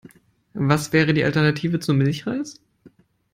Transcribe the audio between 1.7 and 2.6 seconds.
zu Milchreis?